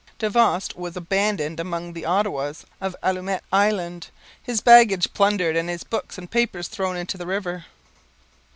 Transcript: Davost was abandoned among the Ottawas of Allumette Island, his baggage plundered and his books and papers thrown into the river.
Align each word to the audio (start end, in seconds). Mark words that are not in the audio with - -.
Davost 0.17 0.75
was 0.75 0.97
abandoned 0.97 1.59
among 1.59 1.93
the 1.93 2.05
Ottawas 2.07 2.65
of 2.81 2.95
Allumette 3.03 3.43
Island, 3.53 4.07
his 4.41 4.59
baggage 4.59 5.13
plundered 5.13 5.55
and 5.55 5.69
his 5.69 5.83
books 5.83 6.17
and 6.17 6.31
papers 6.31 6.67
thrown 6.67 6.97
into 6.97 7.19
the 7.19 7.27
river. 7.27 7.65